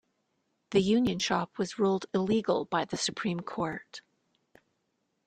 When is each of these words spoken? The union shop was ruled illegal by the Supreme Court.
The 0.71 0.81
union 0.81 1.19
shop 1.19 1.59
was 1.59 1.77
ruled 1.77 2.07
illegal 2.11 2.65
by 2.65 2.85
the 2.85 2.97
Supreme 2.97 3.41
Court. 3.41 4.01